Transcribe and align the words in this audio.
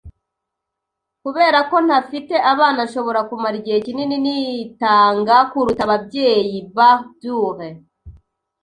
Kubera 1.23 1.59
ko 1.69 1.75
ntafite 1.85 2.35
abana, 2.51 2.79
nshobora 2.87 3.21
kumara 3.29 3.55
igihe 3.61 3.77
kinini 3.85 4.15
nitanga 4.25 5.35
kuruta 5.51 5.81
ababyeyi. 5.87 6.57
(Bah_Dure) 6.75 7.69